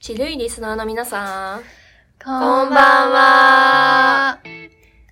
[0.00, 1.62] ちるいリスナーの皆さん、
[2.24, 4.38] こんばんは。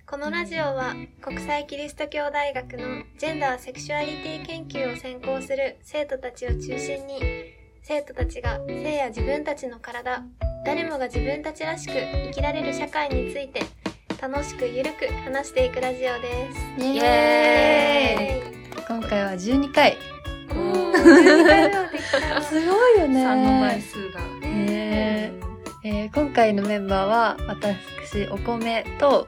[0.07, 7.21] このラジオは国際キリスト教大学のジェンダーセクシュアリティ研究を専攻する生徒たちを中心に
[7.83, 10.23] 生徒たちが性や自分たちの体
[10.65, 13.61] 誰もが自分たちらしく生きられる社会について
[14.19, 18.53] 楽しくゆるく話していくラジオですイイエーイエ
[18.87, 19.95] 今回は12回。
[20.49, 23.23] おーー12回目はできた すごいよね。
[23.23, 24.38] 3の倍数が。
[24.65, 25.31] ね
[25.83, 29.27] えー今回のメンバーは、私、お米と、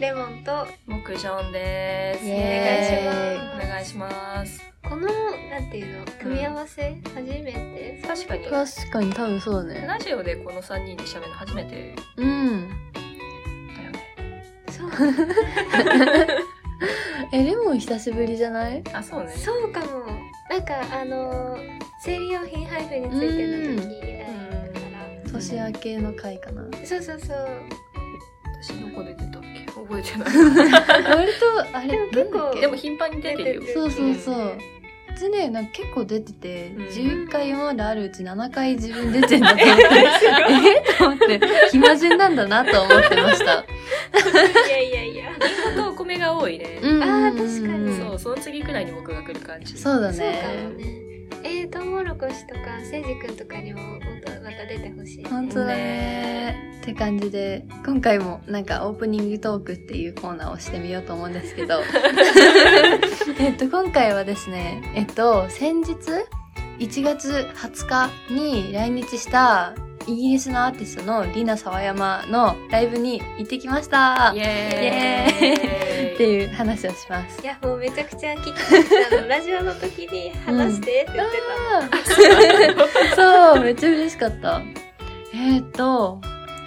[0.00, 2.24] レモンと木ジョンです。
[2.24, 4.60] イエーイお願いします。
[4.88, 5.06] この
[5.50, 8.02] なんていうの組み合わせ初めて？
[8.06, 9.84] 確かに、確かに多分そうだね。
[9.86, 12.68] ラジオでこの3人で喋るの初めてうん。
[12.68, 14.44] だよね。
[14.70, 14.90] そう
[17.32, 18.82] え、レモン久しぶりじゃない？
[18.94, 19.32] あ、そうね。
[19.32, 19.86] そうかも
[20.48, 25.32] なんかあのー生理用品配布についての時から。
[25.32, 26.62] 年明けの回かな。
[26.84, 27.48] そうそうそう。
[28.62, 29.66] 私どこで出たっけ？
[29.72, 30.28] 覚えてない。
[31.16, 32.60] 割と、あれ、結構なんだっけ？
[32.62, 34.34] でも頻繁に出てるそうそうそう。
[34.56, 36.86] うちね、なんか結構出てて、うん。
[36.86, 39.84] 11回今まであるうち7回自分出てんだと思って、
[40.86, 41.40] えと思って、
[41.72, 43.44] 暇人なんだなと思ってました。
[43.44, 45.30] いやいやいや。
[45.30, 46.78] リンゴとお米が多いね。
[46.82, 47.02] うん。
[47.02, 47.96] あー確かに。
[47.96, 49.76] そう、その次くらいに僕が来る感じ。
[49.76, 51.07] そうだそうかもね。
[51.70, 56.78] トウモロコシとかせいじくんとかにももっとまた出てほしい、ね、本当だね。
[56.80, 61.80] って感じで、今回もなんかオープニングトークっていうコーナーをしてみようと思うんですけど、
[63.38, 65.92] えっと、今回はですね、えっと、先日、
[66.78, 69.74] 1月20日に来日した
[70.08, 74.32] イギリスのアーティストのリナ沢山のライブに行ってきました。
[74.34, 75.48] イっエーイ。
[75.48, 77.42] イエていう話をします。
[77.42, 77.44] い。
[77.44, 78.64] やもうめちゃくちゃ聞きたか
[79.06, 81.42] ったのラジオの時に話してって言って
[83.14, 83.14] た。
[83.14, 84.60] の、 そう、めっちゃ嬉しかった。
[85.34, 86.20] えっ、ー、と、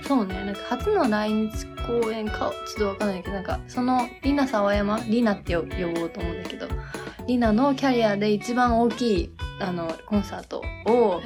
[0.07, 6.67] そうね、なんか初の来日公演か、ちょっとわかんないけど、なんか、その、リナ沢山、リナって呼呼ぼうと思うんだけど、
[7.27, 9.31] リナのキャリアで一番大きい、
[9.61, 11.21] あの、コンサートを、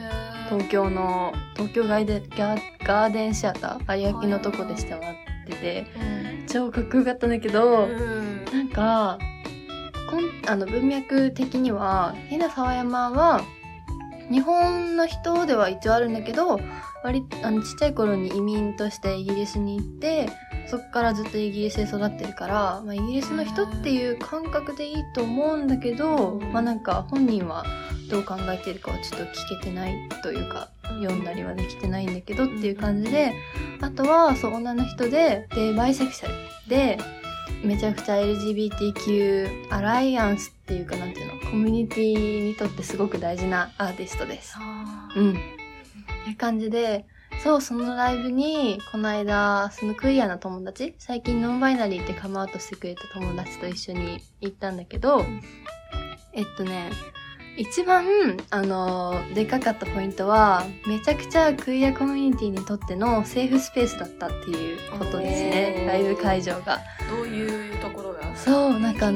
[0.50, 5.16] 東京の、東京ガイデガーガーデンシアター、有明のとこでしてもらっ
[5.47, 5.88] てて、
[6.47, 8.46] 超かっこよかったんだけど、うん。
[8.46, 9.18] なんか、
[10.09, 13.41] こんあの文脈的には、ヒナ沢山は、
[14.31, 16.59] 日本の人では一応あるんだけど、
[17.03, 20.29] 割あのちっちゃい頃に移民としてイギリスに行って、
[20.67, 27.63] そこからずっとイギリスで育ってるから、まあ、イギリスの人っていう感覚でいいと思うんだけど、まあなんか本人は
[28.09, 30.69] どう考えてるかはちょっと聞けてないというか、
[31.01, 33.33] 読んだりはできてないんだけどっていう感じで、
[33.81, 36.33] あとはそう女の人で、で、バイセクシャル
[36.69, 36.97] で、
[37.63, 44.55] めちゃくちゃ LGBTQ アライアンスっていうかなんていうの、コミュニティにとってすごく大事なアーティストです。
[44.57, 45.31] あうん。
[45.31, 45.33] っ
[46.25, 47.05] ていう感じで、
[47.43, 55.25] そう、そのライブに、この間、そのクイアな友達、最近ノンバイナリーってカムアウトしてくれた友達と一緒に行ったんだけど、
[56.33, 56.91] えっとね、
[57.57, 58.05] 一番、
[58.49, 65.85] あの、でかかったポイントは、めちゃくちゃクイアコミュニティにとってのセーフスペースだったっていうことですね。
[65.88, 66.79] ライブ会場が。
[67.09, 68.35] どういうところが？
[68.35, 69.11] そう、なんか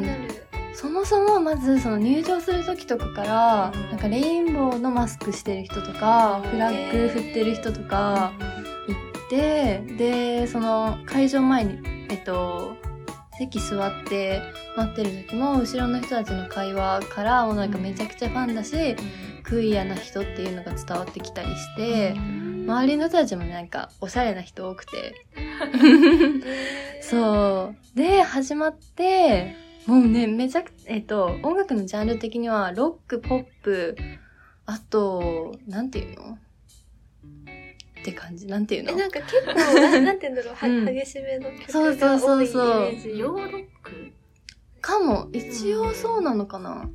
[0.73, 8.31] そもそもまずその入場する時とかから、うんなんかレインボーのマスクしてる人とか、うんフラッグ振ってる人とか
[8.88, 11.79] 行って、で、その会場前に、
[12.09, 12.77] えっと、
[13.39, 14.41] 席座って
[14.75, 18.97] 待ってる時も、後ろの人たちの会話からもうなんかめちゃくちゃファンだし、
[19.44, 22.11] クイアな人っていうのが伝わってきたりして、
[22.67, 25.25] 周りの人たちもなんかおしゃれな人多くて、
[27.01, 27.97] そう。
[27.97, 29.56] で、始まって、
[29.88, 33.95] もうね、めちゃく、えっと、音楽のジャンル的には、ロック、ポップ、
[34.66, 36.38] あと、なんていうの？
[38.01, 38.91] って感じ、なんていうの？
[38.91, 40.85] えなんか結構な なんて言うんだろう、はうん。
[40.85, 44.13] 激しめの曲そうそうが多いイメそうそうージヨーロック
[44.81, 46.89] かも、一応そうなのかな。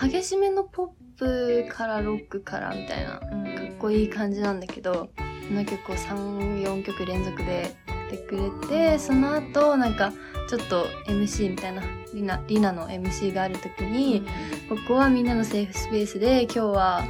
[0.00, 0.88] 激しめのポッ
[1.18, 3.26] プからロックからみたいな、か
[3.74, 5.10] っこいい感じなんだけど、
[5.48, 7.74] その曲を3、4曲連続で。
[8.10, 10.12] やってくれて、その後、なんか、
[10.48, 14.26] ちょっと MC みたいな、リナ、リナの MC がある時に、
[14.68, 17.04] ここはみんなのセーフスペースで、今日は、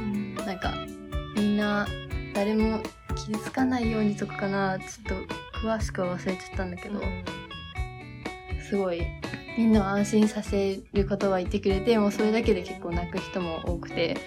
[0.45, 0.73] なんか、
[1.35, 1.87] みんな、
[2.35, 2.81] 誰も
[3.25, 5.25] 傷つかないようにとかかな、ちょっ
[5.59, 7.01] と詳しくは忘れちゃったんだけど、
[8.69, 9.05] すごい、
[9.57, 14.17] みんなを安心させることは言ってくれて、もうそれだけで結構泣く人も多くて、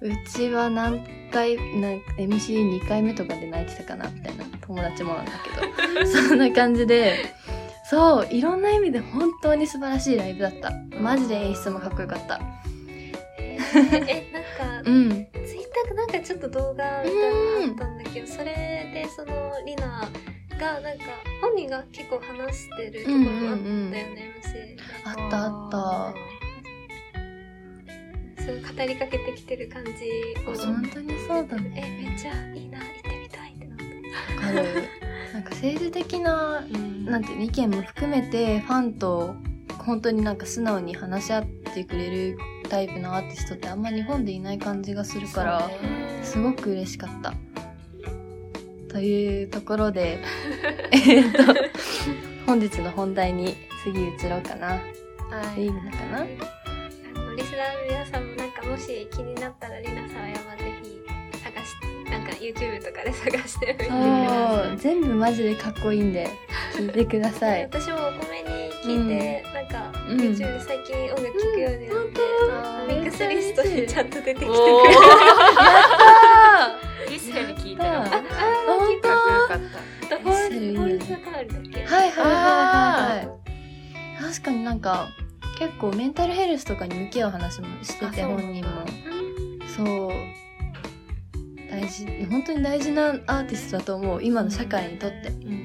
[0.00, 4.44] うちは何回、なんか MC2 回目とかで泣いてたかな、みたいな。
[4.62, 7.34] 友達もなんだけど、 そんな感じで、
[7.84, 10.72] そう、いろんな意味で本当に素晴らしいライブだった。
[10.98, 12.40] マジで演出もかっこよかった。
[13.74, 15.26] えなんかうん。
[15.82, 17.30] ツイッターかなんかちょっと動画みたいな
[17.66, 18.44] のあったんだけど、それ
[18.92, 20.08] でそのリナ
[20.58, 21.04] がなんか
[21.40, 26.14] 本人が結構話してるところもあったよね、MC あったあっ
[28.44, 29.90] そう語りかけてきてる感じ。
[30.48, 34.46] をた本当にそうだえねめっちゃいいな行ってみたいってなった。
[34.46, 34.88] わかる。
[35.32, 36.60] なんか政治的な
[37.04, 39.34] なんていうの意見も含めてファンと
[39.78, 42.38] 本当になんか素直に話し合ってくれる
[42.72, 45.70] タイプのアーティストってあんま日本でいない感じがするから、
[46.22, 47.34] すごく嬉しかった。
[48.88, 50.18] というところで
[50.90, 51.38] えっと
[52.46, 54.68] 本日の本題に次移ろうかな。
[54.68, 54.80] は
[55.54, 56.20] いいのかな？
[56.20, 60.98] あのリスナーの皆さんもなんかもし気になったらりなさんは山ぜひ
[61.44, 66.30] 探しなんか YouTube とかで探してみてくださそう全部マジでかっこいいんで
[66.74, 67.64] 聞いてください。
[67.70, 70.18] 私もお米に聞いて、なんかうん。
[70.18, 72.20] YouTube で最近音楽聴くようになって、
[72.52, 74.56] あミックスリストにちゃんと出てきてくれる。
[74.56, 74.88] おー。
[75.64, 76.76] あ
[77.08, 78.02] リセル聞いた。
[78.02, 78.22] あかっ
[78.66, 79.58] こよかっ
[80.08, 80.18] た。
[80.18, 81.84] ホールリスルいいよねホールズカールだっけ？
[81.84, 83.32] はいはいはいはいは
[84.20, 84.22] い。
[84.22, 85.08] 確かになんか
[85.58, 88.70] 結構メンタルヘルスとかに向き合う話もしてて本人も。
[89.76, 90.12] そう。
[91.70, 94.22] 大事本当に大事なアーティストだと思う。
[94.22, 95.28] 今の社会にとって。
[95.28, 95.48] うん。
[95.48, 95.61] ね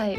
[0.00, 0.18] はい。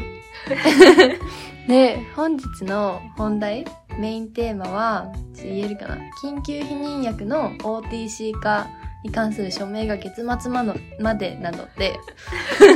[1.66, 3.64] で本日の本題
[3.98, 5.96] メインテーマはちょっと言えるかな？
[6.22, 8.68] 緊急避妊薬の OTC 化
[9.02, 11.98] に関する署名が月末まのまでなので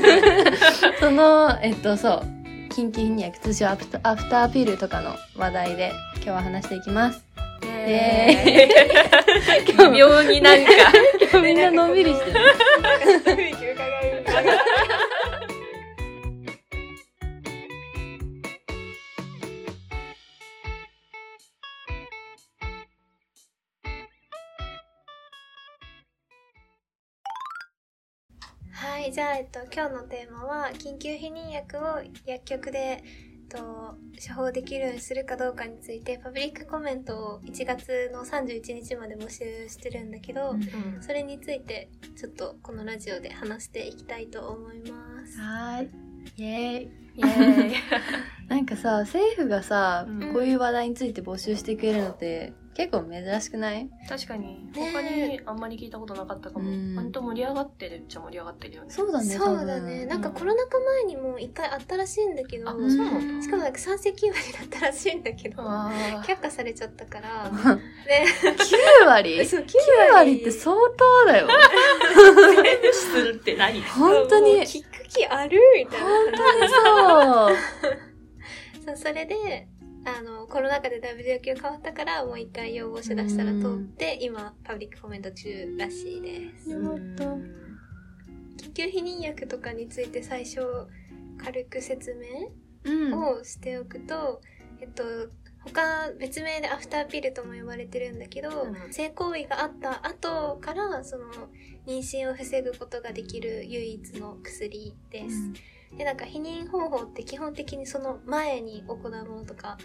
[0.98, 2.22] そのえっとそう
[2.70, 7.22] 緊急避妊薬通称アフタアフターピルとかの話題で今日は話していきます。
[7.62, 9.76] イエエーイ。
[9.76, 10.70] 微妙になんか。
[11.40, 12.38] みんなのんびりしてる
[29.06, 40.60] はい、じゃあ、えっと、今日のテーマは、緊急避妊薬を薬局で、えっと、処方できるようにするかどうかについて、パブリックコメントを1月の31日まで募集してるんだけど、うん
[41.00, 45.38] それについて、ちょっとこのラジオで話していきたいと思います。
[45.40, 45.90] はーい
[46.38, 47.74] イエーイイエーイ。
[48.50, 53.88] なんかさ政府がさ、うんこういう話題について募集してくれるのって結構珍しくない？
[54.06, 54.92] 確かに、ね。
[54.92, 56.68] 他にあんまり聞いたことなかったかも。
[56.68, 56.94] うん。
[56.94, 58.90] 割と盛り上がってるっちゃ盛り上がってるよね。
[58.90, 60.04] そうだねそうだね。
[60.04, 62.90] なんかコロナ禍前にも一回あったらしいんだけど、あ、うん。
[62.94, 63.42] そうなんだ。
[63.42, 69.46] しかもなんか3席割だったらしいんだけど、却下されちゃったから、9 で、割？
[69.48, 71.48] そう、9 9割って相当だよ。
[72.92, 73.80] するって何？
[73.82, 74.60] 本当に。
[74.60, 76.06] 聞く気あるみたいな。
[76.06, 77.56] 本当にそう。
[78.86, 79.66] そう、それで、
[80.06, 86.70] あの、コロナ禍でだいぶ状況変わったから、もう一回要望書出したら通って、今、パブリックコメント中らしいです。
[86.70, 87.42] 緊
[88.72, 90.60] 急避妊薬とかについて最初、
[91.38, 92.52] 軽く説明
[92.84, 94.40] うんをしておくと、
[94.80, 95.02] えっと、
[95.64, 101.32] 他、別名でアフターピルとも呼ばれてるんだけど、うん性行為があった後から、その、
[101.84, 105.50] 妊娠を防ぐことができる唯一の薬です。
[105.96, 109.78] で、なんか避妊方法って基本的にその前に行うものとか、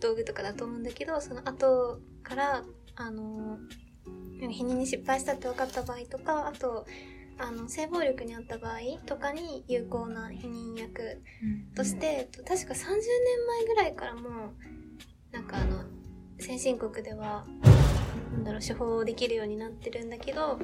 [0.00, 2.62] 道具とかだと思うんだけど、その後から、
[2.96, 3.58] あの、
[4.40, 6.86] 避妊に失敗したって分かった場合とか、あと、
[7.38, 11.22] あの、性暴力にあった場合とかに有効な避妊薬
[11.74, 12.96] として、えっと確か30年
[13.46, 14.32] 前ぐらいからもう、
[15.32, 15.84] なんかあの、
[16.38, 17.44] 先進国では、
[18.32, 20.58] なんだろう、処方できるようになってるんだけど、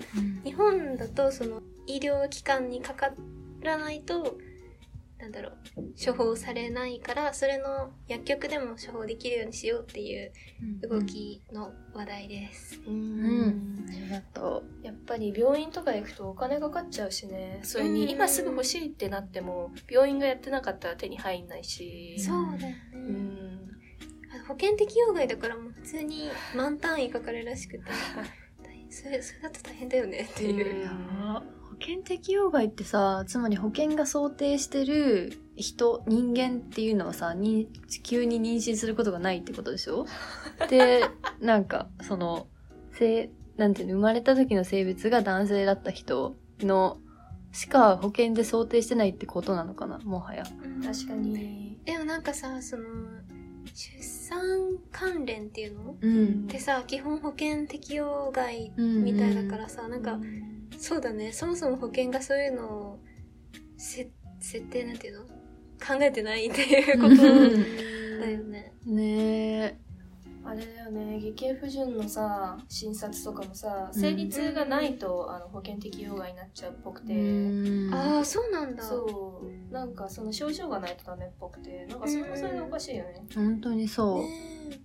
[0.44, 3.12] 日本だとその医療機関にかか
[3.62, 4.36] らないと
[5.20, 5.54] なんだろう
[6.02, 10.32] 処方されないからそれの薬局でも処方できるようにしようっていう
[10.88, 12.80] 動きの話題です。
[12.86, 13.46] ううん。
[13.46, 17.60] んありがとやっぱり病院とか行くとお金かかっちゃうしね。
[17.62, 17.94] それうん。
[17.94, 22.16] に今すぐ欲しいってなっても病院がやってなかったら手に入んないし。
[22.18, 23.68] そうだよね、うん。
[24.42, 27.84] あ保険適用外だからもう普通に満単位かかるらしくて。
[28.92, 30.84] それそれだと大変だよねっていう。
[30.84, 37.68] う保険適用外ってさつまり保険が想定してる人人間っていうのはさに
[38.02, 40.06] 急に妊娠することがないってことでしょ？
[40.68, 41.02] で
[41.40, 42.46] なんかその
[42.92, 46.98] 性なんていうの生まれた時の性別が男性だった人の
[47.52, 50.44] しか保険で想定してないってことなのかなもはや。
[50.84, 51.78] 確かに。
[51.84, 52.84] でもなんかさその
[53.74, 55.96] 出産関連っていうの？
[56.00, 56.44] うん。
[56.44, 60.18] ってさ基本保険適用外みたいだからさ、なんか
[60.78, 61.32] そうだね。
[61.32, 62.98] そもそも保険がそういうのを
[63.76, 64.10] せ
[64.40, 65.24] 設定なんていうの？
[65.24, 67.16] 考えてないっていうこと
[68.20, 68.72] だよね。
[68.84, 69.62] ね。
[69.64, 69.76] え
[70.42, 71.18] あれだよね。
[71.20, 77.94] 月経不順のさ診察とかもさ生理痛がないと、あの保険適用外になっちゃうっぽくて、うん。
[77.94, 78.82] ああそうなんだ。
[78.82, 79.72] そう。
[79.72, 81.86] なんかその症状がないとダメっぽくて。
[81.86, 84.80] なんかそれもそれでおかしいよね、本当にそう、ね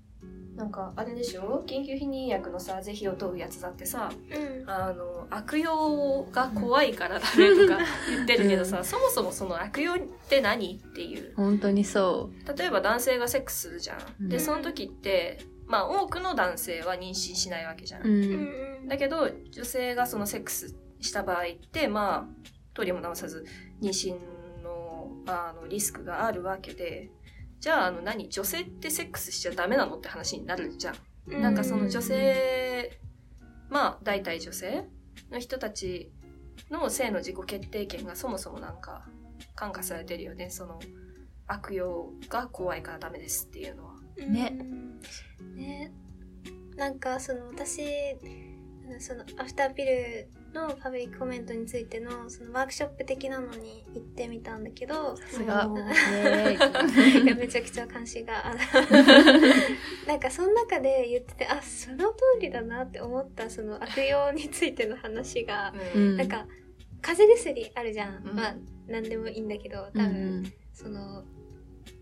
[0.55, 1.63] なんかあれでしょ？
[1.67, 4.69] 緊急避妊薬のさ是非を問うやつだってさえうん。
[4.69, 9.97] あの悪用が怖いからダメとか 言ってるけどさ、そもそもその悪用っ
[10.29, 11.33] て何っていう。
[11.35, 14.29] 本当にそ例えば男性がセックスするじゃん、うん。
[14.29, 18.23] でその時ってまあ多くの男性は妊娠しないわけじゃん、う、ううんん、
[18.81, 18.87] うん。
[18.87, 23.45] だけど女性がそのセックスした場合ってまあ取りも直さず
[23.81, 24.11] 妊娠
[24.63, 27.09] のあのリスクがあるわけで
[27.59, 28.29] じゃああの何？
[28.29, 30.95] 女性ってセックスしちゃダメなのって話になるじゃん。
[31.27, 31.41] うん。
[31.41, 32.99] なんかその女性
[33.69, 34.85] まあ大体女性
[35.31, 36.11] の人たち
[36.69, 39.05] の性の自己決定権がそもそもなんか
[39.55, 40.49] 感化されてるよね。
[40.49, 40.79] その
[41.47, 43.93] 悪用が怖いからダメですっていうのは。
[44.17, 44.57] ね。
[44.59, 45.55] うん。
[45.55, 45.91] ね。
[46.75, 47.81] なんかその私
[48.99, 55.67] そのアフターピルのパブリックコメントについてのそのワークショップ的なのに行ってみたんだけどさすが。
[57.35, 58.55] めちゃくちゃ関心があ
[60.07, 66.17] なんかその中で言っててあその通りだなって思ったその悪用についての話が、うん。
[66.17, 66.47] なんか
[67.01, 68.35] 風邪薬あるじゃん、うん。
[68.35, 68.55] まあ
[68.87, 70.53] 何でもいいんだけどう多分、ん。
[70.73, 71.25] その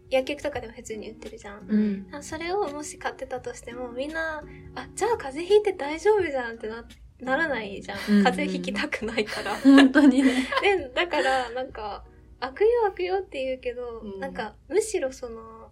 [0.10, 2.08] 薬局とかでも普通に売ってるじゃん、うん。
[2.12, 4.44] あそれをもし買ってたとしてもみんな
[4.76, 6.86] あじゃあ風邪ひいて大丈夫じゃんってな
[7.24, 8.18] ならないじゃん、うん。
[8.20, 9.56] うん風邪ひきたくないから。
[9.64, 10.48] 本当にね。
[10.62, 12.04] でだからなんか
[12.40, 14.20] 悪用悪用って言うけど、うん。
[14.20, 15.72] なんかむしろその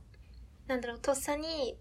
[0.68, 1.78] なんだろうとっさに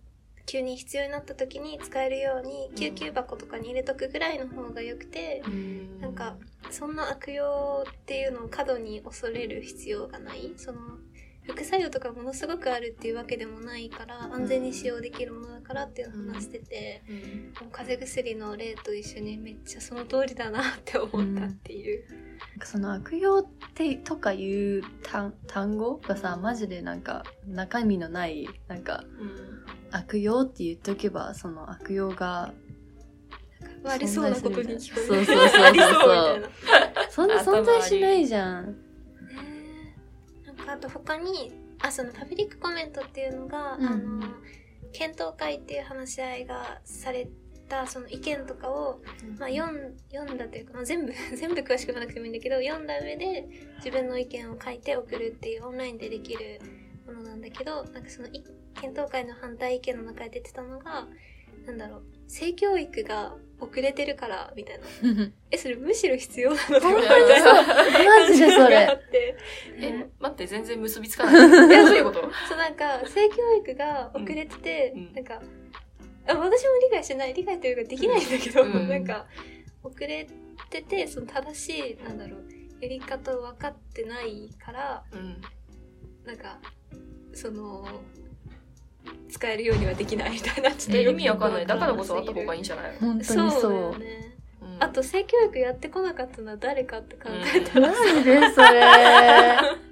[0.46, 5.42] 急に必要になった時に使えるように救急箱とかに入れとくぐらいの方がよくて、
[6.00, 6.36] なんか
[6.72, 10.52] そんな悪用っていうのを過度に恐れる必要がない。
[10.56, 10.78] その
[11.42, 17.70] 副作用とかものすごくあるっていうわけでもないから安全に使用できるものだからっていう話してて、うん。
[17.70, 22.04] 風邪薬の例と一緒にめっちゃその通りだなって思ったっていう。
[22.10, 29.64] なんかその悪用ってとかいう単単語がさマジでなんか中身のないなんかうん。
[29.92, 32.52] 悪用って言っとけばその悪用が
[33.84, 35.24] 悪そうなことに聞こえる。
[35.26, 35.62] そうそうそうそう。
[35.62, 38.76] ありそんな存在しないじゃん。
[40.46, 43.86] なんかあと他にあそのパブリックコメントっていうのが、うん。
[43.86, 44.22] あの
[44.92, 47.28] 検討会っていう話し合いがされ
[47.68, 49.00] たその意見とかを、
[49.38, 56.60] まあ、読ん読んだというか、まあ、全部 全部詳しくはなくてもいいんだけど読んだ上で自分の意見を書いて送るっていうオンラインでできる
[57.06, 58.44] ものなんだけどなんかそのい
[58.74, 61.08] 検討会の反対意見の中で出てたのが
[61.66, 62.02] なんだろう。
[62.26, 64.84] 性教育が遅れてるからみたいな。
[65.50, 66.80] えそれむしろ必要なの？
[66.80, 68.26] ではみたいな。
[68.26, 68.98] マジでそれ。
[69.78, 71.68] え待って全然結びつかない。
[71.68, 72.20] いやそういうこと？
[72.48, 75.12] そうなんか性教育が遅れてて、うん。
[75.12, 75.42] なんか
[76.26, 76.46] あ私も
[76.84, 77.34] 理解してない。
[77.34, 78.88] 理解というかできないんだけど、うん。
[78.88, 79.26] なんか
[79.82, 80.26] 遅れ
[80.70, 82.44] ててその正しいなんだろう
[82.80, 85.40] やり方を分かってないからうん。
[86.24, 86.60] なんか
[87.34, 87.84] その
[89.30, 91.66] 使えるようにはできないみたいなちょっと意味わかんない。
[91.66, 92.96] だからこそあった方がいいんじゃない？
[93.00, 93.94] 本当にそう。
[94.78, 98.80] あと性教育やってこなかったのは誰かって考えたら、マジでそれ。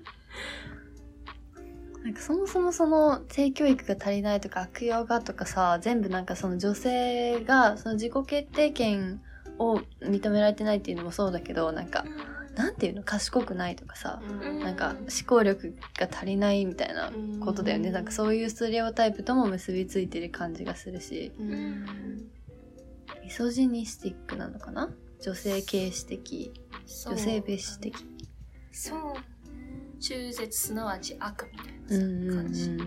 [2.04, 9.20] なんかそもそもその性教育が足りないとか悪用がとかさ全部なんかその女性がその自己決定権
[9.58, 12.04] を認められてないっていうのもそうだけどなんか
[12.58, 13.02] なんていうの？
[13.04, 14.60] 賢くないとかさうん。
[14.60, 17.12] なんか思考力が足りないみたいな
[17.44, 17.90] ことだよね。
[17.90, 21.32] なんかそういうステレオタイプとも結びついてる感じがするし。
[21.38, 21.86] うん。
[23.22, 24.90] ミソジニスティックなのかな？
[25.20, 26.52] 女性軽視的
[27.06, 27.94] 女性蔑視的
[28.72, 29.00] そう。
[30.00, 32.68] 中絶すなわち悪みたいうんうんうなさ感じ。
[32.70, 32.84] んね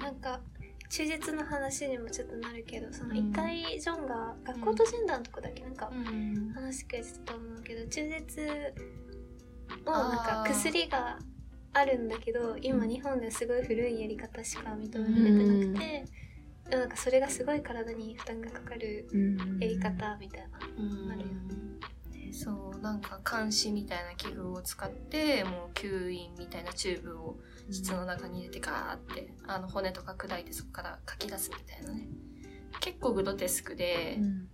[0.00, 0.40] なんか
[0.88, 3.16] 中絶の話にもちょっとなるけどそのうん。
[3.30, 6.52] 一回ジョンが学校と診断とかだっけなんかうん。
[6.54, 8.74] 話してくれてたと思うけど中絶
[9.84, 11.18] をなんか薬が
[11.72, 16.04] あるんだけど今日本ではすごい古いやり方しか認められてなくて、
[16.70, 19.58] なんかそれがすごい体に負担がかかるうん。
[19.60, 22.32] やり方みたいな、うんあるよね。
[22.32, 27.36] そうなんか監視みたいな器具を使ってもう吸引みたいなチューブを
[27.70, 32.08] 膣の中に入れてガーってあの骨とか砕いてそこからかき出すみたいなね。
[32.80, 34.48] 結構グロテスクで、うん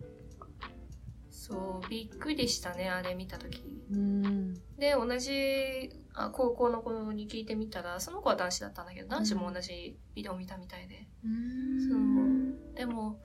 [1.42, 3.82] そうびっくりしたねあれ見た時。
[3.90, 4.54] うん。
[4.78, 12.76] で同じあ高校の子に聞いてみたらその子は男子だったんだけど男子も同じビデオ見たみたいで、そう。
[12.76, 13.20] でも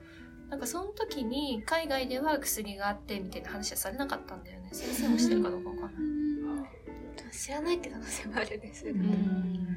[0.50, 4.70] なんかその時に海外では薬があってみたいな話はされなかったんだよね。
[4.72, 6.68] 先生もしてるかどうかわかんな
[7.30, 9.67] い、知らないって可能性もあるねそれうねん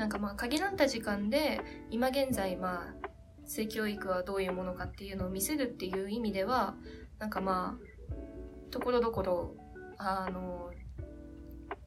[0.00, 3.08] なんかまあ限られた時間で今現在まあ
[3.44, 6.74] 性教育はどういうものかっていうのを見せるっていう意味では
[7.18, 9.54] なんかまあところどころ
[9.98, 10.70] あの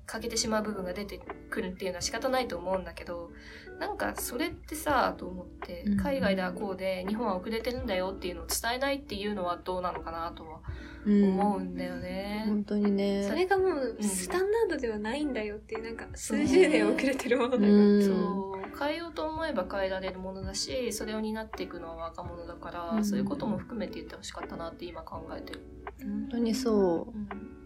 [0.06, 3.32] 欠けてしまう部分が出てくるっていうのは仕方ないと思うんだけど
[3.80, 10.60] なんかそれってさと思って海外ではこうで日本は遅れてるんだよっていうのを伝えないっていうのはどうなのかなとは
[11.06, 12.44] 思うんだよね。
[12.46, 13.28] 本当にね。
[13.28, 17.70] それがもうスタンダードではないんだよっていう、なんか数十年遅れてるものだから。
[18.06, 25.62] そう変えようと思えば変えられるものだしそれを担っていくのは若者だから、うん、そういうことも含めて言ってほしかったなって今考えてる。
[26.02, 27.18] 本当にそう。
[27.18, 27.64] うん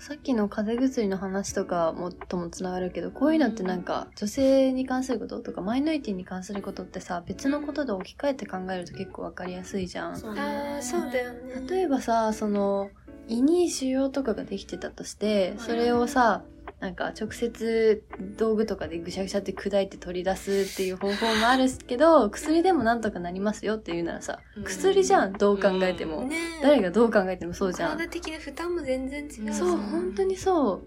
[0.00, 10.16] さっきの風邪薬の話とかもともつながるけどこういうのってなんか女性に関することとかマイノリティに関することってさ別のことで置き換えて考えると結構分かりやすいじゃん。
[10.16, 12.88] そうあそうだよね例えばさその
[13.30, 16.42] 胃に腫瘍とかができてたとしてそれをさ、
[16.80, 18.02] なんか直接
[18.36, 27.98] 道具とかでぐしゃぐしゃって砕いて取り出すっていう方法もあるけど薬でもなんとかなりますよっていうならさ、薬じゃんどう考えても、ね、誰がどう考えてもそうじゃん。
[27.98, 30.82] 体的な負担も全然違うそう本当にそ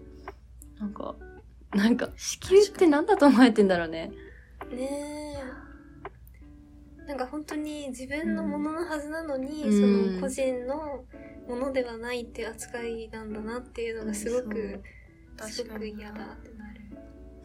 [0.78, 0.80] う。
[0.80, 1.14] なんか
[1.72, 4.12] なんか子宮って何だと思われてんだろうね。
[4.70, 5.63] ねえ
[7.06, 11.04] なんか本当に自分のもののはずなのに、うん、その個人の
[11.48, 14.82] ものではないって扱いなんだなっていうのがすごく、うん。
[15.48, 16.80] すごく嫌だってなる。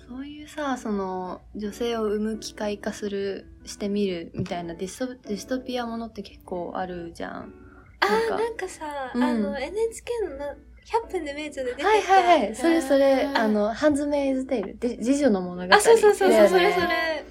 [0.07, 7.53] そういうさその女性を産む機械化するしてみるみたいなディストディストピアものって結構あるじゃん。
[8.01, 12.55] あーなんかさ、うん、あの NHK のな100分で名著で出てたはいはいはい。
[12.55, 14.77] それそれあのハンズメイズテイル。
[14.77, 15.75] で次女の物語。
[15.75, 17.25] あそうそうそうそう、それそれ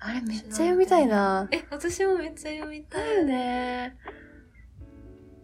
[0.00, 3.96] あれめっちゃ読みたいなえ私もめっちゃ読みたいだよね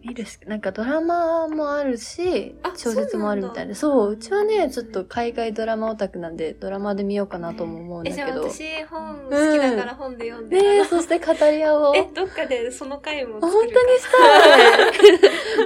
[0.07, 8.49] 見るし、なんかドラマもあるし、小説もあるみたいで、そう、うちはね、ちょっと海外ドラマオタクなんで、ドラマで見ようかなとも思うんだけど。
[8.49, 11.97] 私本好きだから本で読んで、うん、ねそして語り合おう。
[11.97, 14.05] え、どっかでその回も本当にし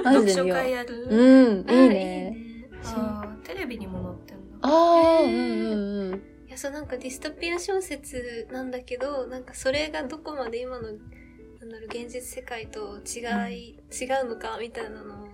[0.00, 0.68] い マジで見よう。
[0.68, 2.36] やるうん、いいね。
[2.84, 4.42] ああ、テレビにも載ってんの。
[4.62, 6.31] ああ、うんうんうん。
[6.52, 13.20] いや、そうなんかディストピア小説なんだけど、なんかそれがどこまで今のなんだろう現実世界と違
[13.54, 15.28] い、うん、違うのかみたいなのを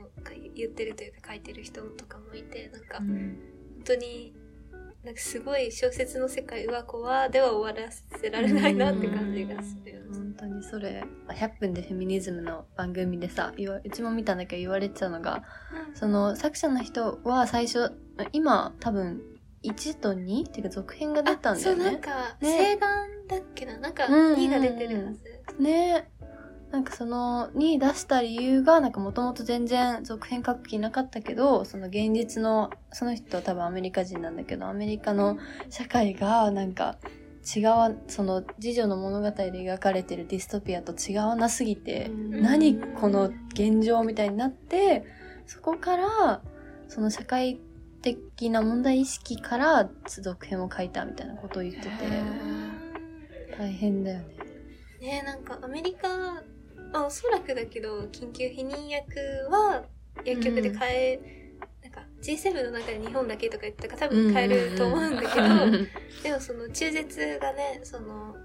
[0.55, 4.33] 言ってるというか書いてる人とかもいてなんか、うん、本当に
[5.03, 10.07] なんかすごい小説の世界うわ怖では終わらせられないなって感じがするよね。
[10.13, 15.43] 本当にそれ100分でフェミニズムの番組でさうちも見たんだけど言われてたのが、
[15.89, 17.93] うん、その作者の人は最初
[18.33, 19.23] 今多分
[19.71, 21.85] 1と2っていうか続編が出たんだよね。
[21.85, 23.79] そうなんか、ね、聖願だっけな。
[23.79, 25.63] なんか2が出てるはず。
[25.63, 26.11] ね。
[26.71, 35.39] なんかその、に出した理由が、なんかもともと全然続編書く気なかったけど、その現実の、その人は多分アメリカ人なんだけど、アメリカの
[35.71, 36.99] 社会がなんか
[37.57, 45.07] 違う、その次女の物語で描かれてるディストピアと違わなすぎて、何この現状みたいになって、
[45.47, 46.43] そこから、
[46.89, 47.61] その社会
[48.03, 51.89] 的な問題意識から続編を書いたみたいなことを言ってて、
[53.57, 54.25] 大変だよね。
[55.01, 56.43] ねなんかアメリカ
[56.93, 59.85] あおそらくだけど緊急避妊薬は
[60.25, 65.33] 薬局で買え、うん、なんか G7 の中で日本だけとか言ったから多分買えると思うんだけど、
[66.23, 68.37] でもその中絶がねその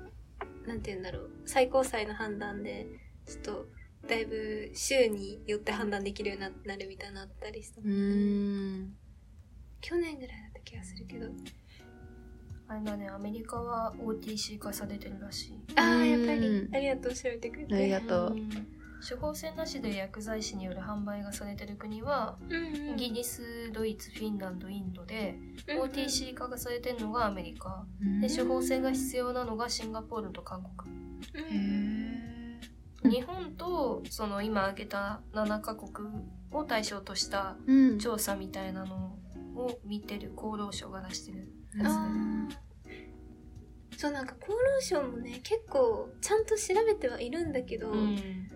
[0.65, 2.87] なんて言うんだろう最高裁の判断で
[3.25, 3.65] ちょっと
[4.07, 7.81] だいぶ州によって判断できるようになるみたいなあったりした
[9.83, 11.27] 去年ぐらいだった気がするけど。
[12.65, 15.59] あれだねアメリカは OTC 化されてるらしい。
[15.75, 16.69] ああやっぱり。
[16.73, 17.75] ありがとう調べてくれて。
[17.75, 18.35] ありがとう。
[19.07, 25.35] 処方箋なしで薬剤師による販売がされてる国は、うんうん、イギリスドイツフィンランドインドで、
[25.67, 30.89] うんうん、OTC 化がされてるのがアメリカ、うん、で処方箋が必要なのがシンガポールと韓国、
[33.13, 35.91] 日本とその今挙げた7カ国
[36.51, 37.57] を対象とした
[37.99, 39.17] 調査みたいなの
[39.65, 42.57] を見てる厚労省が出してるやつね。
[43.97, 48.49] そうなんか厚労省もね結構ちゃんと調べてはいるんだけど、うん、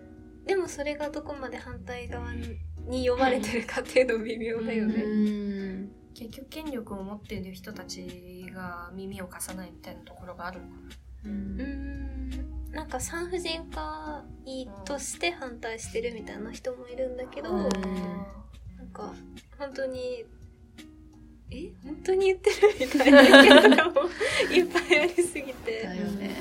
[0.46, 2.58] でもそれがどこまで反対側に
[3.06, 5.02] 読まれてるかっていうの微妙だよね。
[5.02, 10.88] うん結局権力を持っている人たちが耳を貸さないみたいなところがあるのかな。
[11.26, 12.18] うん
[12.72, 17.70] なんか産婦人科医として反対してるみたいな人もいるんだけど、なん
[18.92, 19.14] か
[19.58, 20.24] 本当に
[21.50, 24.08] え本当に言ってるみたいな意見とかも
[24.52, 25.82] いっぱいありすぎて。
[25.82, 26.36] だよね。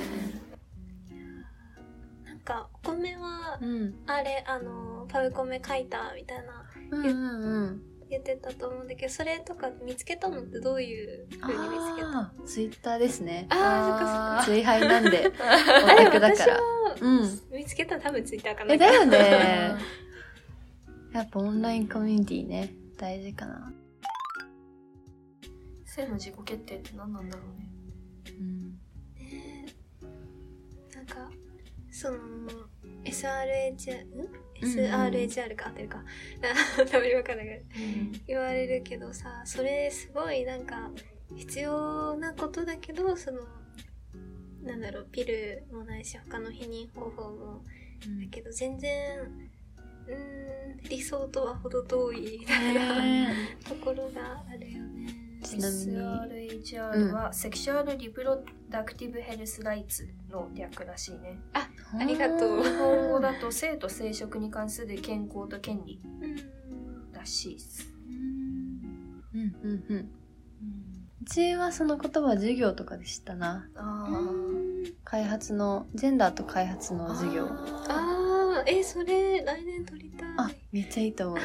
[2.25, 13.47] なんか、お米は、うん、あれ、あの、パブ米書いたみたいな、うんうんうん、言ってたと思うんだけどそれとか見つけたのってどういうふうに見つけたあーツイッターですね。
[13.49, 16.61] あーそっかそっか追拝なんで、あ オタだから。
[16.61, 16.61] も
[17.01, 17.41] うん。
[17.51, 19.75] 見つけたの多分ツイッターかなえ、だよね。
[21.13, 23.71] やっぱオンラインコミュニティね、大事かな。
[25.97, 27.69] 性の自己決定って何なんだろうね。
[28.39, 28.69] うん。
[29.15, 29.65] ね
[30.95, 31.29] なんか
[31.91, 32.17] その
[33.03, 34.19] SRHR ん？
[34.19, 35.67] うん SRHR か。
[35.67, 36.03] 合ってるか。
[36.89, 37.65] たまにわかんない
[38.27, 40.91] 言われるけどさそれすごいなんか
[41.35, 43.41] 必要なことだけどその
[44.63, 47.63] なんだろうピルもないし他の避妊方法も
[48.21, 54.86] だけど全然うーん理想とは程遠いみたいなねところがあるよね。
[55.47, 55.97] ちなみに。
[56.61, 61.39] SRHR は、セクシュアルリプロダクティブヘルスライツの略らしいね。
[61.53, 62.63] ありがとう。
[62.63, 67.87] 日本語だと性と生殖に関する健康と権利うんらしいっす、
[69.33, 69.55] うん。
[69.63, 70.11] うんうん。
[71.21, 73.67] うちはその言葉授業とかでしたな。
[73.75, 74.07] あ
[75.03, 77.47] 開発の、ジェンダーと開発の授業。
[77.49, 78.69] あー。
[78.69, 80.06] えそれ来年取り。
[80.37, 81.43] あ、めっちゃいいと思うよ。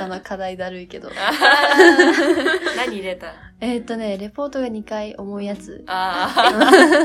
[0.00, 1.10] あの、課題だるいけど。
[2.76, 3.34] 何入れた？
[3.58, 5.82] えっとね、レポートが2回重いやつ。
[5.86, 6.30] あ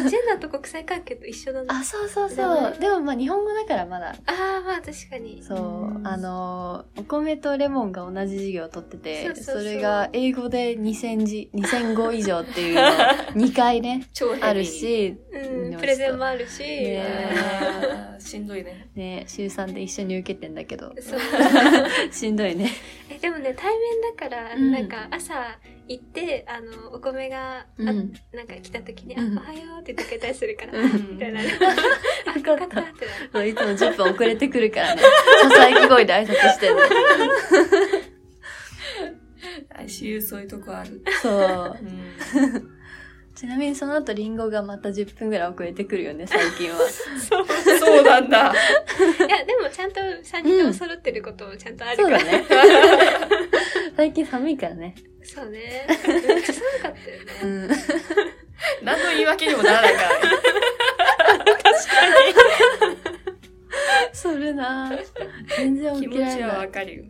[0.09, 1.79] ジェンダーと国際関係と一緒だな。
[1.79, 2.77] あ、そうそうそう。
[2.77, 4.09] でもまあ日本語だからまだ。
[4.09, 5.41] ああ、まあ確かに。
[5.41, 5.59] そう。
[5.95, 6.07] う、ん。
[6.07, 9.63] あのー、お米とレモンが同じ授業を取ってて、そうそうそう。
[9.63, 12.85] れが英語で2000字、2000語以上っていうのを
[13.47, 14.09] 2回ね、
[14.41, 18.89] あるし、うん、プレゼンもあるし、ねあーしんどいね。
[18.95, 21.19] ね、週3で一緒に受けてんだけど、そう。
[22.11, 22.69] しんどいね。
[23.09, 24.71] えでもね対面だから、うん。
[24.71, 28.13] なんか朝行ってあのお米が、あうん。
[28.33, 29.37] なんか来た時に「うん。
[29.37, 31.11] あおはよう」って言ってくれたりするから、うん。
[31.13, 35.01] みたいな「あよよかっ」たたっていつも10分遅れてくるからね、
[35.43, 36.81] ささやき声で挨拶してるの。
[39.77, 41.77] ICU そういうとこある、そう。
[41.81, 41.85] う。
[41.85, 42.69] ん、
[43.35, 46.77] ちなみにその後リンゴがまた10分ぐらい遅れてくるよね、最近は。
[47.19, 47.45] そう。
[47.79, 48.53] そうなんだ。
[48.53, 52.45] いやでもちゃんと3人とも揃ってることもちゃんとあるから、そうだね。
[53.95, 54.95] 最近寒いからね。
[55.23, 57.67] そうね めっちゃ寒かったよね、うん。
[58.83, 60.15] 何の言い訳にもならないからね
[64.13, 64.91] それな
[65.57, 66.57] 全然起きら気持ちは。
[66.59, 67.03] わかるよ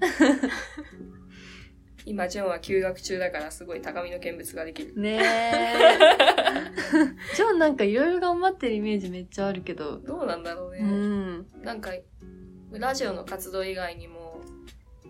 [2.05, 5.97] 今ジョンは休学中だからすごい高みの見物ができるねえ。
[7.35, 9.99] ジョンなんかいろいろ頑張ってるイメージめっちゃあるけど。
[9.99, 11.47] どうなんだろうね、うん。
[11.61, 11.91] なんか
[12.71, 14.20] ラジオの活動以外にも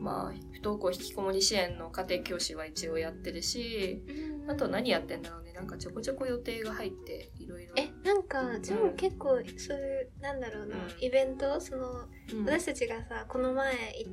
[0.01, 4.03] まあ不登校引きこもり支援の家庭教師は一応やってるし
[4.47, 5.53] あと何やってんだろうね。
[5.53, 7.73] なんかちょこちょこ予定が入っていろいろ。
[7.77, 10.91] えなんかジョン結構そういうなんだろうな、うん。
[10.99, 11.61] イベント？
[11.61, 12.45] そのうん。
[12.45, 14.07] 私たちがさこの前い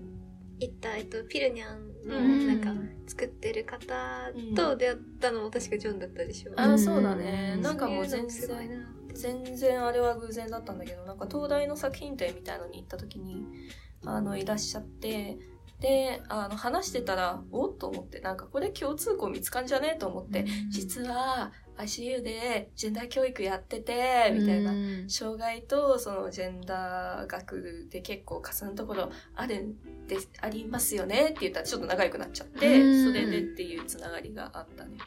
[0.61, 2.47] 行った、えっと、ピルニャンのうん。
[2.47, 2.71] なんか
[3.07, 7.55] 作ってる方と出会ったのも確かジョンだったでしょ、あそうだね。
[7.57, 7.63] うん。
[7.63, 13.47] なんかもう全そういうのすごい然な全然あれは偶然だったんだけどなんか東大の作品展みたいのに行った時に
[14.05, 15.39] あのいらっしゃって
[15.81, 17.77] であの話してたらおっ？
[17.77, 19.93] と思ってなんかこれ共通項見つかんじゃね？
[19.95, 31.27] えと思って、実は ICU でジェンダー教育やっててみたいな、うん障害とそのジェンダー学で結構重なるところあるんですありますよね？
[31.27, 33.05] って言ったらちょっと仲良くなっちゃってうん。
[33.07, 34.99] それでっていうつながりがあったね。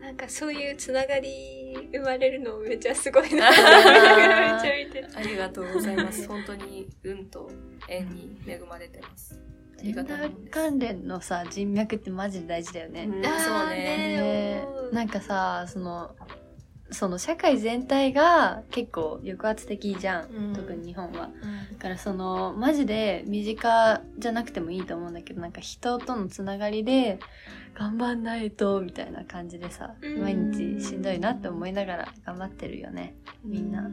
[0.00, 3.56] なんかそういうつながり生まれるのめっちゃすごいなあー
[4.54, 6.26] めっちゃ見てありがとうございます。
[6.26, 7.50] 本当に運と
[7.86, 9.38] 縁に恵まれてます。
[9.78, 10.50] ありジェンダー。
[10.50, 13.04] 関連のさ、人脈ってマジで大事だよね。
[13.04, 13.76] うんそうね。
[13.76, 16.14] ねなんかさ、その、
[16.92, 20.30] その社会全体が結構抑圧的じゃん。
[20.30, 21.30] うん特に日本は。
[21.42, 27.18] うんだからその、マジで身近じゃなくてもいいと思うんだけど、なんか人とのつながりで、
[27.74, 33.14] 頑張んないと、みたいな感じでさ、うん毎日しんどいなって思いながら頑張ってるよね。
[33.44, 33.88] みんな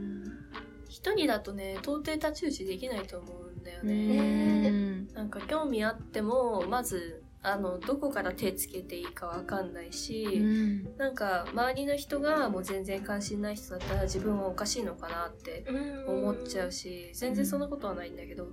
[0.89, 4.69] 一人だとね、到底太刀打ちできないと思うんだようね。
[4.69, 5.07] ん。
[5.13, 10.77] なんか興味あっても、まず、あの、どこから手つけていいかわかんないし、うん。
[10.97, 15.63] なんか周りの人がもう全然関心ない人だったら自分はおかしいのかなって
[16.07, 18.47] 思っちゃうし全然そんなことはないんだけど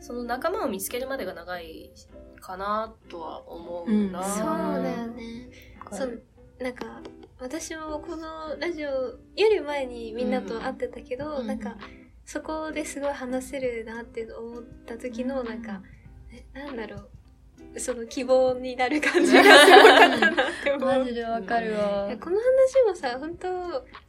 [0.00, 1.92] その仲間を見つけるまでが長い
[2.40, 4.24] かなとは思うな、うん。
[4.24, 5.48] そうだよね。
[5.92, 6.22] そう
[6.58, 7.00] なんか
[7.38, 11.46] 私もこのラジオより前にみんなと会ってたけど、うん。
[11.46, 11.76] なんか
[12.24, 15.82] そこですごい話せるなって思った時のなんか、
[16.32, 17.10] えなんだろう
[17.76, 20.98] その希望になる感じがすごかったなって思う。
[21.00, 22.08] マジでわかるわ。
[22.20, 23.48] この話もさ本当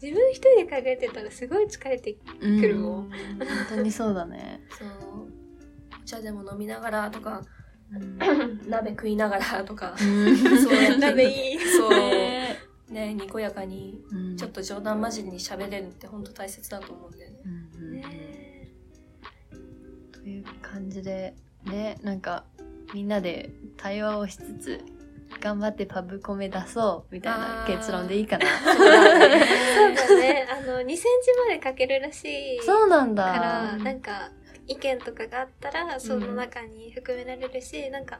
[0.02, 3.10] 自分一人で考えてたらすごい疲れてくうんるもん。
[3.10, 4.62] 本当にそうだね。
[4.78, 4.90] そう
[6.02, 7.42] お茶でも飲みながらとか
[8.68, 11.60] 鍋食いながらとか、うんそうやって鍋いい。
[11.60, 11.90] そう。
[11.92, 17.40] ねね、にこやかに、うんちょっと冗談交じりに喋れるって本当大切だと思うんだよね。
[17.44, 18.72] うんうんうんね
[20.12, 22.46] という感じでねなんか
[22.94, 24.82] みんなで対話をしつつ
[25.40, 30.48] 頑張ってパブコメ出そうみたいな結論でいいかな そうだね。
[30.50, 32.62] あの、2センチまでかけるらしい。
[32.62, 34.32] そうなんだから、なんか、
[34.68, 38.20] 意見とかがあったら、その中に含められるし、なんか、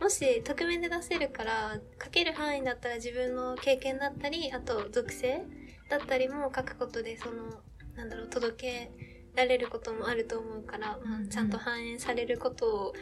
[0.00, 5.44] もし、匿名で出せるから、書ける範囲だったら自分の経験だったり、あと、属性
[5.88, 7.62] だったりも書くことで、その、
[7.94, 8.90] なんだろう、届け
[9.36, 12.94] られることもあると思うから、まあ、ちゃんと反映されることを、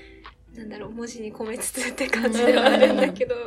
[0.57, 3.41] なんだろう、文字に込めつつって感じではあるんだけど、は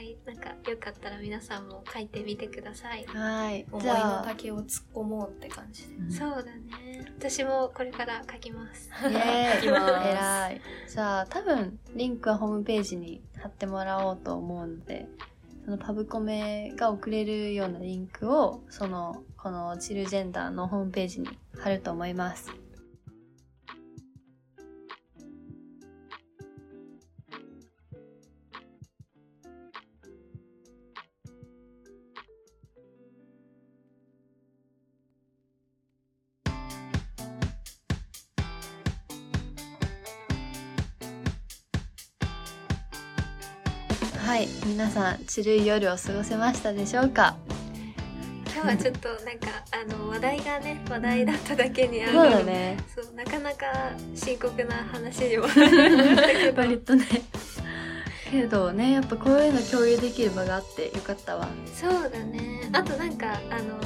[0.00, 0.16] い。
[0.24, 3.04] なんか、よかったら皆さんも書いてみてください。
[3.06, 5.94] はい思いの丈を突っ込もうって感じで。
[5.94, 7.04] うんそうだね。
[7.18, 8.90] 私もこれから書きます。
[9.02, 15.06] イエーイ書きます偉いじゃあ多分リンクはホームページに貼ってもらおうと思うので
[15.64, 22.50] そのパブコメが送れるようなリンクをそのこのチルジェンダーのホームページに貼ると思います
[44.28, 47.34] はい皆さんチルい夜を過ごせましたでしょうか？
[48.54, 52.76] 今日はちょっとなんか、 あの、話題がね、話題だっただけに、あそうの、だね。
[52.94, 57.06] そうなかなか深刻な話にもなったけど、 割とね。
[58.30, 61.48] けどねやっぱこういうの共有できる場があってよかったわ。
[61.74, 62.68] そうだね。
[62.74, 63.78] あとなんか、あの、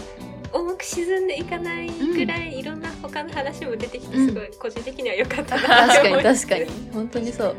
[0.52, 4.26] 重く沈んでいかないぐらい、いろんな他の話も出てきて、うん。
[4.26, 6.90] すごい個人的には良かったなって確かに確かに。
[6.92, 7.56] 本当にそう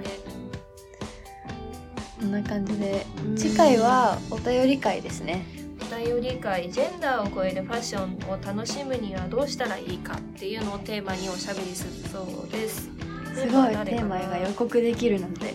[2.23, 3.05] ねこんな感じで。
[3.35, 5.45] 次回はお便り会ですね。
[5.81, 6.71] お便り会。
[6.71, 12.89] ジェンダーを超えるファッションを楽しむにはどうしたらいいかっていうのをテーマにおしゃべりするそうです。
[13.35, 13.75] すごい。
[13.85, 15.53] テーマが予告できるなんて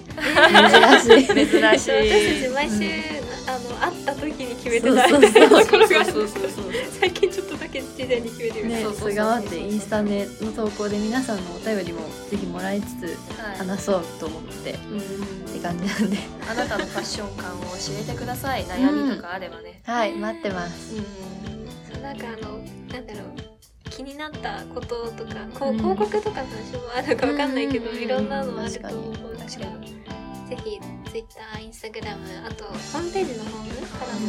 [1.07, 1.27] 珍しい。
[1.29, 1.63] 珍しい。
[1.63, 2.49] 私た。
[2.49, 3.38] ち毎週、あの、
[3.79, 6.05] 会った時に決めてないそうみたいなところが。
[7.01, 8.93] 最近ちょっとだけ事前に決めてみねた。
[8.93, 13.05] そう頑張ってインスタでの投稿で皆さんのお便りもぜひもらいつつ
[13.41, 13.59] はい。
[13.59, 15.01] 話そうと思ってっうん
[15.53, 16.19] て感じなんで
[16.51, 17.69] あなたのファッション感を教
[18.01, 18.65] えてください。
[18.67, 19.81] 悩みとかあればね。
[19.85, 20.95] はい待ってます
[22.03, 22.59] なんかあの
[22.93, 29.99] なんだろう気になったこととか広告とかの話もあるかわかんないけど、うんいろんなのあると確かに思う確かに。
[30.49, 30.81] ぜひ
[31.11, 34.29] Twitter、Instagram あとホームページの方からも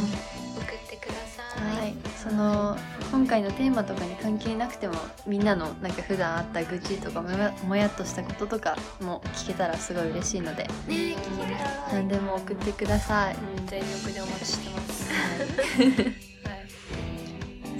[0.57, 1.95] 送ってください、はい。
[2.17, 2.77] その
[3.11, 10.63] 今回のテーマとかに関係なくてもみんなのなんか普段あった愚痴とかもやもやっとしたこととかも聞けたらすごい嬉しいので。
[10.63, 15.09] ねえ聞きたい何でも送ってください、うん、全力でお待ちしてます。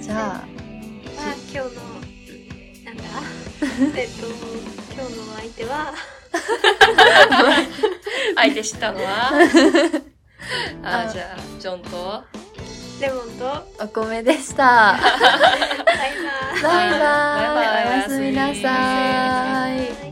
[0.00, 1.82] じゃあまあ今日の
[2.86, 3.02] なんだ？
[4.00, 4.26] えっと
[4.94, 5.92] 今日の相手は
[8.36, 9.30] 相手したのは？
[10.82, 12.24] あじゃあジョンと？
[13.00, 13.84] レモンと？
[13.84, 14.64] お米でした。
[14.64, 15.08] バイバ
[16.58, 16.62] イ。
[16.62, 16.98] バイバイ。
[16.98, 17.88] バイバイ。
[17.88, 20.09] おやすみなさい